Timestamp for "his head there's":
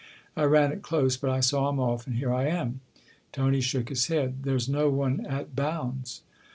3.89-4.67